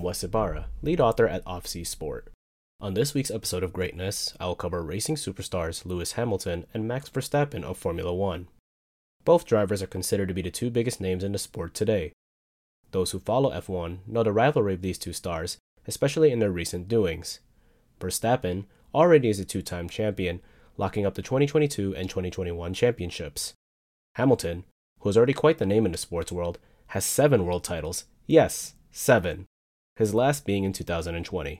[0.00, 2.32] I'm Wes Ibarra, lead author at Offcie Sport.
[2.80, 7.10] On this week's episode of Greatness, I will cover racing superstars Lewis Hamilton and Max
[7.10, 8.48] Verstappen of Formula One.
[9.26, 12.14] Both drivers are considered to be the two biggest names in the sport today.
[12.92, 16.88] Those who follow F1 know the rivalry of these two stars, especially in their recent
[16.88, 17.40] doings.
[18.00, 20.40] Verstappen already is a two time champion,
[20.78, 23.52] locking up the 2022 and 2021 championships.
[24.14, 24.64] Hamilton,
[25.00, 28.04] who is already quite the name in the sports world, has seven world titles.
[28.26, 29.44] Yes, seven.
[30.00, 31.58] His last being in 2020.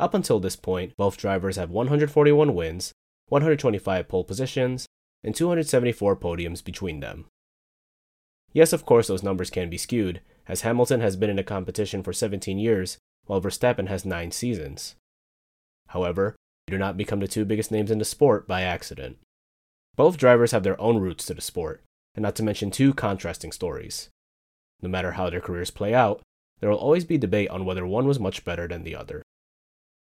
[0.00, 2.92] Up until this point, both drivers have 141 wins,
[3.28, 4.86] 125 pole positions,
[5.22, 7.26] and 274 podiums between them.
[8.54, 12.02] Yes, of course, those numbers can be skewed, as Hamilton has been in a competition
[12.02, 14.94] for 17 years, while Verstappen has 9 seasons.
[15.88, 16.34] However,
[16.66, 19.18] they do not become the two biggest names in the sport by accident.
[19.94, 21.82] Both drivers have their own roots to the sport,
[22.14, 24.08] and not to mention two contrasting stories.
[24.80, 26.22] No matter how their careers play out,
[26.62, 29.20] there will always be debate on whether one was much better than the other.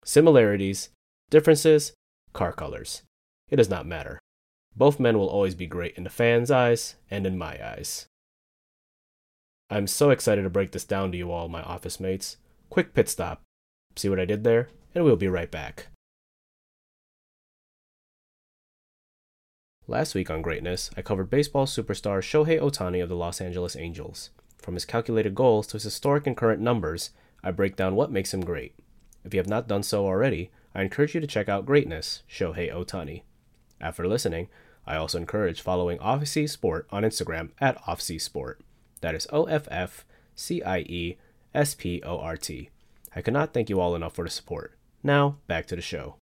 [0.04, 0.88] Similarities,
[1.30, 1.92] differences,
[2.32, 3.02] car colors.
[3.48, 4.18] It does not matter.
[4.76, 8.06] Both men will always be great in the fans' eyes and in my eyes.
[9.70, 12.38] I'm so excited to break this down to you all, my office mates.
[12.70, 13.42] Quick pit stop.
[13.94, 14.68] See what I did there?
[14.96, 15.86] And we'll be right back.
[19.86, 24.30] Last week on Greatness, I covered baseball superstar Shohei Ohtani of the Los Angeles Angels.
[24.62, 27.10] From his calculated goals to his historic and current numbers,
[27.42, 28.74] I break down what makes him great.
[29.24, 32.72] If you have not done so already, I encourage you to check out Greatness, Shohei
[32.72, 33.22] Ohtani.
[33.80, 34.48] After listening,
[34.86, 38.60] I also encourage following Offcie Sport on Instagram at Offcie Sport.
[39.00, 41.18] That is O F F C I E
[41.54, 42.70] S P O R T.
[43.14, 44.76] I cannot thank you all enough for the support.
[45.02, 46.16] Now, back to the show.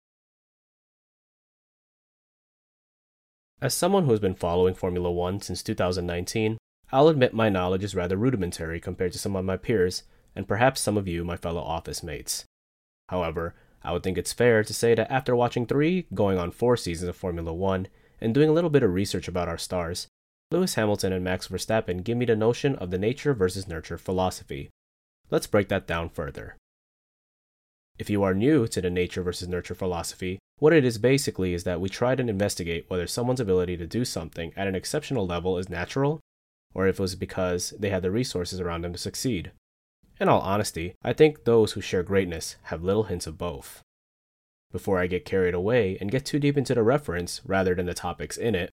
[3.61, 6.59] As someone who has been following Formula One since 2019,
[6.95, 10.05] I'll admit my knowledge is rather rudimentary compared to some of my peers,
[10.37, 12.45] and perhaps some of you, my fellow office mates.
[13.09, 16.77] However, I would think it's fair to say that after watching three, going on four
[16.77, 17.89] seasons of Formula One,
[18.21, 20.07] and doing a little bit of research about our stars,
[20.53, 24.71] Lewis Hamilton and Max Verstappen give me the notion of the nature versus nurture philosophy.
[25.33, 26.57] Let's break that down further.
[27.99, 31.65] If you are new to the nature versus nurture philosophy, what it is basically is
[31.65, 35.59] that we try to investigate whether someone's ability to do something at an exceptional level
[35.59, 36.21] is natural,
[36.75, 39.53] or if it was because they had the resources around them to succeed.
[40.21, 43.83] In all honesty, I think those who share greatness have little hints of both.
[44.71, 47.95] Before I get carried away and get too deep into the reference rather than the
[47.95, 48.71] topics in it,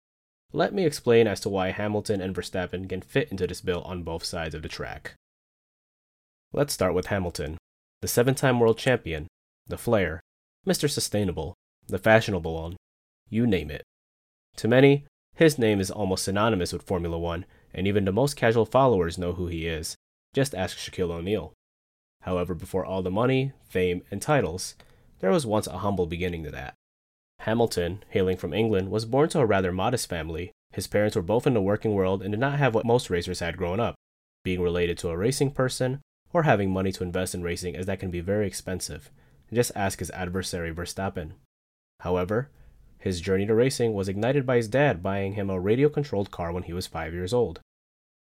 [0.52, 4.04] let me explain as to why Hamilton and Verstappen can fit into this bill on
[4.04, 5.14] both sides of the track.
[6.52, 7.58] Let's start with Hamilton,
[8.02, 9.28] the seven time world champion,
[9.68, 10.22] the flair,
[10.68, 10.90] Mr.
[10.90, 11.54] Sustainable,
[11.88, 12.78] the fashionable one,
[13.30, 13.84] you name it.
[14.58, 15.06] To many,
[15.36, 19.34] his name is almost synonymous with Formula One, and even the most casual followers know
[19.34, 19.96] who he is.
[20.34, 21.53] Just ask Shaquille O'Neal.
[22.22, 24.75] However, before all the money, fame, and titles,
[25.19, 26.74] there was once a humble beginning to that.
[27.40, 30.52] Hamilton, hailing from England, was born to a rather modest family.
[30.72, 33.40] His parents were both in the working world and did not have what most racers
[33.40, 33.96] had growing up
[34.44, 36.01] being related to a racing person
[36.31, 39.09] or having money to invest in racing, as that can be very expensive.
[39.51, 41.31] Just ask his adversary Verstappen.
[42.01, 42.50] However,
[43.00, 46.52] his journey to racing was ignited by his dad buying him a radio controlled car
[46.52, 47.62] when he was five years old.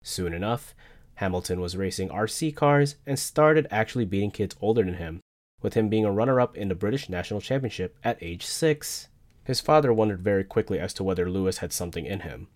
[0.02, 0.74] Soon enough,
[1.16, 5.20] Hamilton was racing RC cars and started actually beating kids older than him,
[5.60, 9.08] with him being a runner up in the British National Championship at age 6.
[9.44, 12.48] His father wondered very quickly as to whether Lewis had something in him.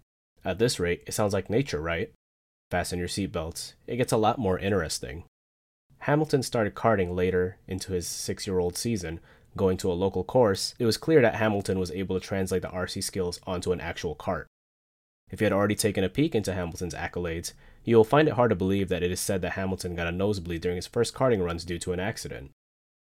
[0.45, 2.13] At this rate, it sounds like nature, right?
[2.71, 3.75] Fasten your seatbelts.
[3.87, 5.25] It gets a lot more interesting.
[6.01, 9.19] Hamilton started karting later into his six year old season,
[9.57, 10.75] going to a local course.
[10.79, 14.15] It was clear that Hamilton was able to translate the RC skills onto an actual
[14.15, 14.45] kart.
[15.31, 17.53] If you had already taken a peek into Hamilton's accolades,
[17.85, 20.13] you will find it hard to believe that it is said that Hamilton got a
[20.13, 22.53] nosebleed during his first karting runs due to an accident.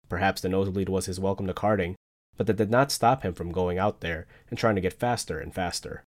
[0.07, 1.95] Perhaps the nosebleed was his welcome to karting,
[2.37, 5.39] but that did not stop him from going out there and trying to get faster
[5.39, 6.03] and faster.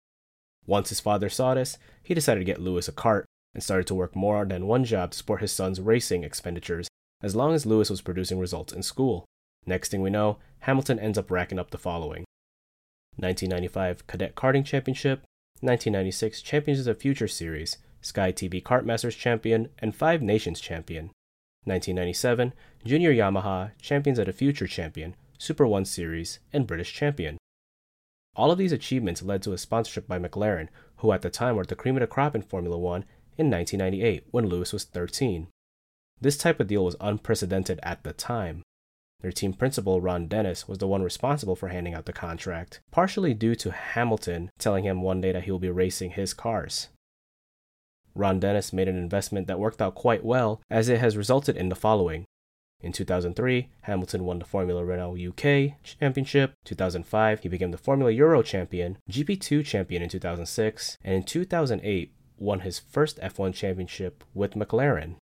[0.66, 3.24] Once his father saw this, he decided to get Lewis a kart
[3.54, 6.88] and started to work more than one job to support his son's racing expenditures
[7.22, 9.26] as long as Lewis was producing results in school.
[9.70, 12.26] Next thing we know, Hamilton ends up racking up the following
[13.18, 15.20] 1995 Cadet Karting Championship,
[15.60, 21.12] 1996 Champions of the Future Series, Sky TV Kart Masters Champion, and Five Nations Champion.
[21.66, 27.38] 1997 Junior Yamaha Champions of the Future Champion, Super 1 Series, and British Champion.
[28.36, 31.64] All of these achievements led to a sponsorship by McLaren, who at the time were
[31.64, 33.06] the cream of the crop in Formula One
[33.38, 35.46] in 1998 when Lewis was 13.
[36.20, 38.64] This type of deal was unprecedented at the time.
[39.22, 43.34] Their team principal, Ron Dennis, was the one responsible for handing out the contract, partially
[43.34, 46.88] due to Hamilton telling him one day that he will be racing his cars.
[48.16, 51.70] Ron Dennis made an investment that worked out quite well, as it has resulted in
[51.70, 52.26] the following.
[52.82, 56.54] In 2003, Hamilton won the Formula Renault UK Championship.
[56.64, 62.62] 2005, he became the Formula Euro champion, GP2 champion in 2006, and in 2008, won
[62.62, 65.16] his first F1 championship with McLaren.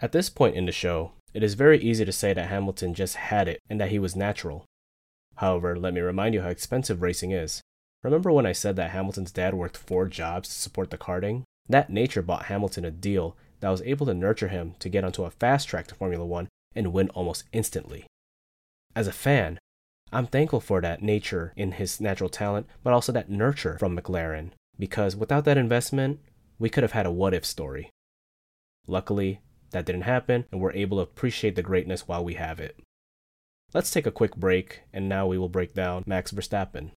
[0.00, 3.16] At this point in the show, it is very easy to say that Hamilton just
[3.16, 4.64] had it and that he was natural.
[5.36, 7.60] However, let me remind you how expensive racing is.
[8.04, 11.42] Remember when I said that Hamilton's dad worked four jobs to support the karting?
[11.68, 15.24] That nature bought Hamilton a deal that was able to nurture him to get onto
[15.24, 18.04] a fast track to Formula One and win almost instantly.
[18.94, 19.58] As a fan,
[20.12, 24.50] I'm thankful for that nature in his natural talent, but also that nurture from McLaren,
[24.78, 26.20] because without that investment,
[26.58, 27.90] we could have had a what if story.
[28.86, 29.40] Luckily,
[29.74, 32.80] that didn't happen, and we're able to appreciate the greatness while we have it.
[33.74, 36.92] Let's take a quick break, and now we will break down Max Verstappen.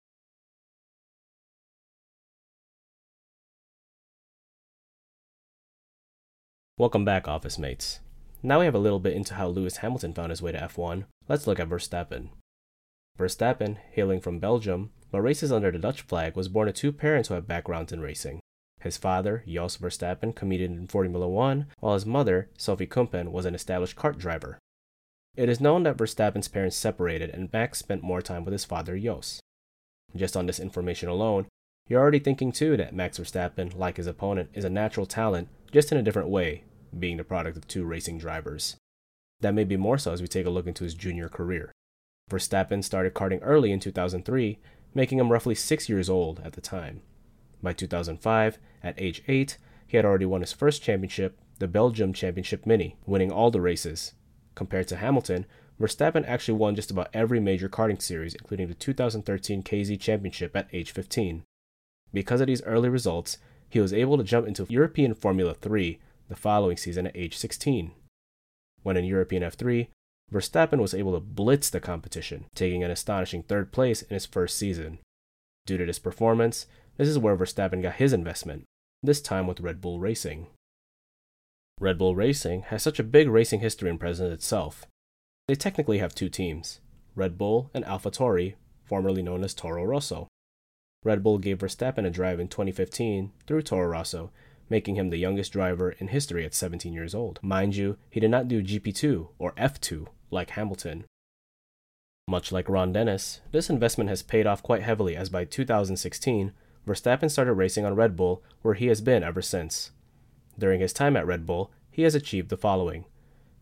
[6.76, 8.00] Welcome back, office mates.
[8.42, 11.04] Now we have a little bit into how Lewis Hamilton found his way to F1.
[11.28, 12.30] Let's look at Verstappen.
[13.16, 17.28] Verstappen, hailing from Belgium, but races under the Dutch flag, was born to two parents
[17.28, 18.40] who have backgrounds in racing.
[18.84, 23.54] His father, Jos Verstappen, competed in Formula One, while his mother, Sophie Kumpen, was an
[23.54, 24.58] established kart driver.
[25.36, 28.98] It is known that Verstappen's parents separated and Max spent more time with his father,
[28.98, 29.40] Jos.
[30.14, 31.46] Just on this information alone,
[31.88, 35.90] you're already thinking too that Max Verstappen, like his opponent, is a natural talent, just
[35.90, 36.64] in a different way,
[36.96, 38.76] being the product of two racing drivers.
[39.40, 41.72] That may be more so as we take a look into his junior career.
[42.30, 44.58] Verstappen started karting early in 2003,
[44.92, 47.00] making him roughly six years old at the time.
[47.64, 49.56] By 2005, at age 8,
[49.86, 54.12] he had already won his first championship, the Belgium Championship Mini, winning all the races.
[54.54, 55.46] Compared to Hamilton,
[55.80, 60.68] Verstappen actually won just about every major karting series, including the 2013 KZ Championship at
[60.74, 61.42] age 15.
[62.12, 63.38] Because of these early results,
[63.68, 67.92] he was able to jump into European Formula 3 the following season at age 16.
[68.82, 69.88] When in European F3,
[70.30, 74.58] Verstappen was able to blitz the competition, taking an astonishing third place in his first
[74.58, 74.98] season.
[75.66, 76.66] Due to this performance,
[76.96, 78.64] this is where Verstappen got his investment,
[79.02, 80.46] this time with Red Bull Racing.
[81.80, 84.86] Red Bull Racing has such a big racing history and presence itself.
[85.48, 86.80] They technically have two teams,
[87.16, 88.54] Red Bull and AlphaTauri,
[88.84, 90.28] formerly known as Toro Rosso.
[91.02, 94.30] Red Bull gave Verstappen a drive in 2015 through Toro Rosso,
[94.70, 97.38] making him the youngest driver in history at 17 years old.
[97.42, 101.04] Mind you, he did not do GP2 or F2 like Hamilton.
[102.26, 106.52] Much like Ron Dennis, this investment has paid off quite heavily as by 2016,
[106.86, 109.90] Verstappen started racing on Red Bull, where he has been ever since.
[110.58, 113.04] During his time at Red Bull, he has achieved the following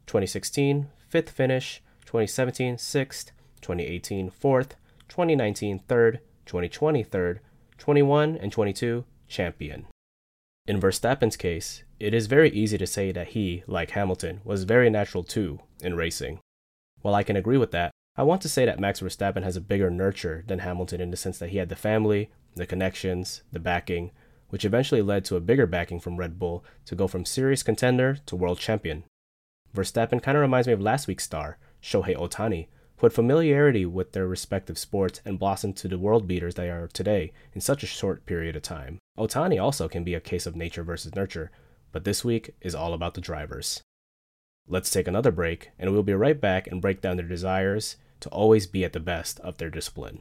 [0.07, 3.31] 2016, 5th finish, 2017, 6th,
[3.61, 4.71] 2018, 4th,
[5.09, 7.39] 2019, 3rd, 2020, 3rd,
[7.79, 9.87] 21, and 22, champion.
[10.67, 14.91] In Verstappen's case, it is very easy to say that he, like Hamilton, was very
[14.91, 16.41] natural too in racing.
[17.01, 19.61] While I can agree with that, I want to say that Max Verstappen has a
[19.61, 23.59] bigger nurture than Hamilton in the sense that he had the family, the connections, the
[23.59, 24.11] backing,
[24.51, 28.19] which eventually led to a bigger backing from Red Bull to go from serious contender
[28.27, 29.05] to world champion.
[29.75, 32.67] Verstappen kind of reminds me of last week's star, Shohei Ohtani,
[32.99, 36.89] who had familiarity with their respective sports and blossomed to the world beaters they are
[36.89, 38.99] today in such a short period of time.
[39.19, 41.51] Ohtani also can be a case of nature versus nurture,
[41.93, 43.81] but this week is all about the drivers.
[44.67, 48.29] Let's take another break, and we'll be right back and break down their desires to
[48.31, 50.19] always be at the best of their discipline.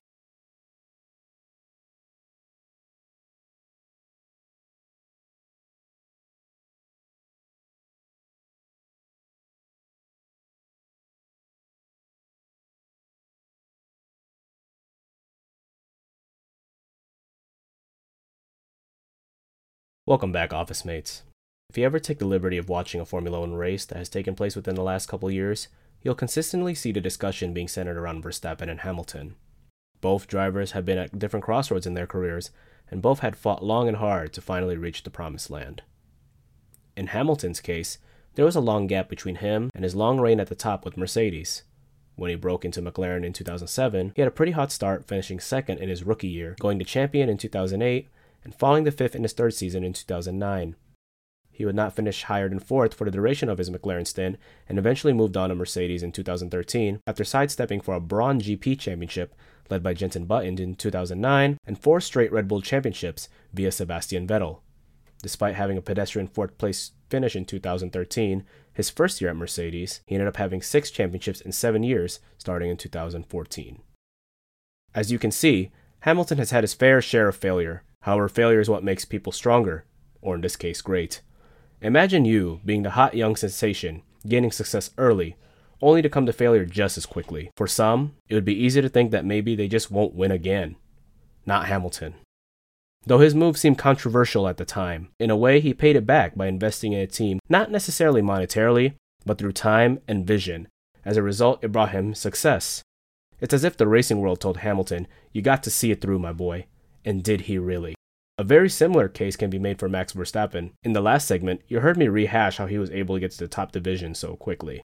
[20.06, 21.24] Welcome back, office mates.
[21.72, 24.36] If you ever take the liberty of watching a Formula One race that has taken
[24.36, 25.70] place within the last couple years,
[26.02, 29.36] you'll consistently see the discussion being centered around Verstappen and Hamilton.
[30.02, 32.52] Both drivers have been at different crossroads in their careers,
[32.90, 35.82] and both had fought long and hard to finally reach the promised land.
[36.98, 38.00] In Hamilton's case,
[38.36, 40.98] there was a long gap between him and his long reign at the top with
[40.98, 41.64] Mercedes.
[42.18, 45.78] When he broke into McLaren in 2007, he had a pretty hot start, finishing second
[45.78, 48.10] in his rookie year, going to champion in 2008,
[48.44, 50.76] and falling to fifth in his third season in 2009.
[51.62, 54.80] He would not finish higher than fourth for the duration of his McLaren stint and
[54.80, 59.36] eventually moved on to Mercedes in 2013 after sidestepping for a Brawn GP championship
[59.70, 64.62] led by Jenson Button in 2009 and four straight Red Bull championships via Sebastian Vettel.
[65.22, 70.16] Despite having a pedestrian fourth place finish in 2013, his first year at Mercedes, he
[70.16, 73.84] ended up having six championships in seven years, starting in 2014.
[74.96, 78.70] As you can see, Hamilton has had his fair share of failure, However, failure is
[78.70, 79.86] what makes people stronger.
[80.24, 81.22] or in this case, great.
[81.82, 85.36] Imagine you being the hot young sensation, gaining success early,
[85.82, 87.50] only to come to failure just as quickly.
[87.58, 90.76] For some, it would be easy to think that maybe they just won't win again.
[91.46, 92.14] Not Hamilton.
[93.08, 96.36] Though his move seemed controversial at the time, in a way he paid it back
[96.36, 98.94] by investing in a team not necessarily monetarily,
[99.26, 100.68] but through time and vision.
[101.04, 102.84] As a result, it brought him success.
[103.40, 106.32] It's as if the racing world told Hamilton, You got to see it through, my
[106.32, 106.68] boy.
[107.04, 107.96] And did he really?
[108.42, 110.72] A very similar case can be made for Max Verstappen.
[110.82, 113.38] In the last segment, you heard me rehash how he was able to get to
[113.38, 114.82] the top division so quickly.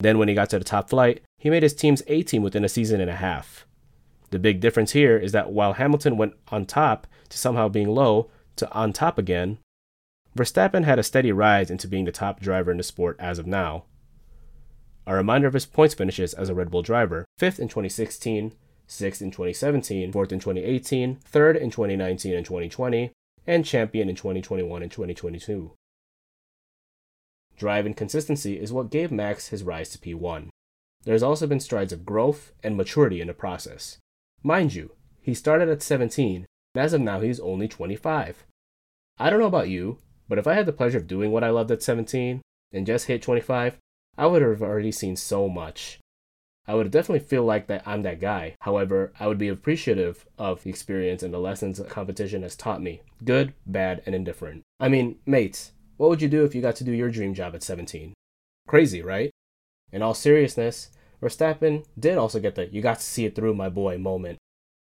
[0.00, 2.62] Then, when he got to the top flight, he made his team's A team within
[2.62, 3.66] a season and a half.
[4.32, 8.30] The big difference here is that while Hamilton went on top to somehow being low
[8.56, 9.60] to on top again,
[10.36, 13.46] Verstappen had a steady rise into being the top driver in the sport as of
[13.46, 13.84] now.
[15.06, 18.52] A reminder of his points finishes as a Red Bull driver 5th in 2016,
[18.88, 23.12] 6th in 2017, 4th in 2018, 3rd in 2019 and 2020,
[23.46, 25.72] and champion in 2021 and 2022.
[27.56, 30.48] Drive and consistency is what gave Max his rise to P1.
[31.04, 33.98] There has also been strides of growth and maturity in the process.
[34.42, 38.44] Mind you, he started at 17, and as of now he's only 25.
[39.18, 39.98] I don't know about you,
[40.28, 43.06] but if I had the pleasure of doing what I loved at 17 and just
[43.06, 43.78] hit 25,
[44.16, 45.98] I would have already seen so much.
[46.66, 48.56] I would definitely feel like that I'm that guy.
[48.60, 53.02] However, I would be appreciative of the experience and the lessons competition has taught me,
[53.22, 54.62] good, bad, and indifferent.
[54.80, 57.54] I mean, mates, what would you do if you got to do your dream job
[57.54, 58.14] at 17?
[58.66, 59.30] Crazy, right?
[59.92, 60.90] In all seriousness,
[61.22, 64.38] Verstappen did also get the you got to see it through my boy moment.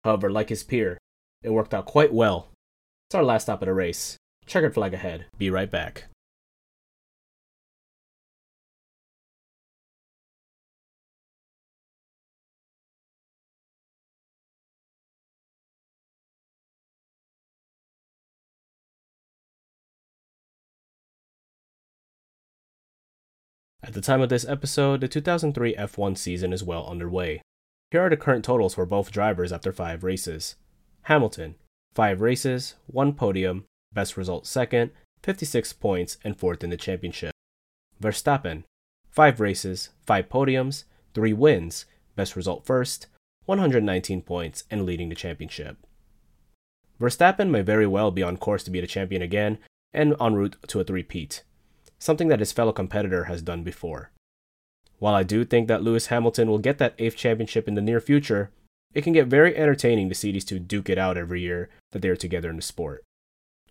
[0.05, 0.99] However, like his peer,
[1.43, 2.49] it worked out quite well.
[3.09, 4.17] It's our last stop at a race.
[4.47, 5.27] Checkered flag ahead.
[5.39, 6.07] Be right back.
[23.89, 27.41] At the time of this episode, the 2003 F1 season is well underway.
[27.91, 30.57] Here are the current totals for both drivers after five races.
[31.05, 31.55] Hamilton,
[31.95, 33.65] 5 races, 1 podium,
[33.95, 34.91] best result second,
[35.23, 37.33] 56 points, and fourth in the championship.
[37.99, 38.65] Verstappen,
[39.11, 43.07] 5 races, 5 podiums, 3 wins, best result first,
[43.47, 45.79] 119 points, and leading the championship.
[47.01, 49.57] Verstappen may very well be on course to be the champion again
[49.95, 51.43] and en route to a three-peat,
[51.99, 54.11] something that his fellow competitor has done before.
[54.99, 58.01] While I do think that Lewis Hamilton will get that eighth championship in the near
[58.01, 58.51] future,
[58.95, 62.03] it can get very entertaining to see these two duke it out every year that
[62.03, 63.05] they are together in the sport.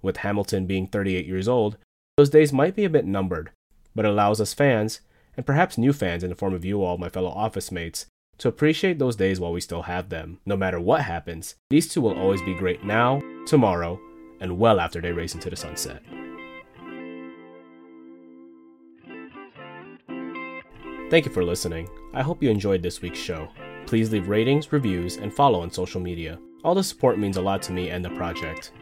[0.02, 1.78] With Hamilton being 38 years old,
[2.18, 3.52] those days might be a bit numbered,
[3.96, 5.02] but it allows us fans,
[5.36, 8.06] and perhaps new fans in the form of you all, my fellow office mates,
[8.38, 10.40] to appreciate those days while we still have them.
[10.46, 14.00] No matter what happens, these two will always be great now, tomorrow,
[14.40, 16.04] and well after they race into the sunset.
[21.10, 21.90] Thank you for listening.
[22.14, 23.48] I hope you enjoyed this week's show.
[23.86, 26.38] Please leave ratings, reviews, and follow on social media.
[26.66, 28.74] All the support means a lot to me and the project.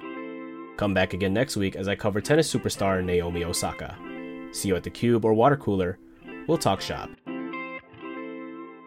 [0.76, 3.96] Come back again next week as I cover tennis superstar Naomi Osaka.
[4.52, 6.00] See you at the Cube or Water Cooler.
[6.48, 7.12] We'll talk shop.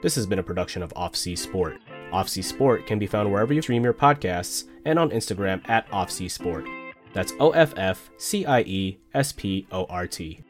[0.02, 1.78] This has been a production of Offcie Sport.
[2.12, 6.30] Offcie Sport can be found wherever you stream your podcasts and on Instagram at Offcie
[6.30, 6.66] Sport.
[7.12, 10.40] That's O F F C I E S P O R T.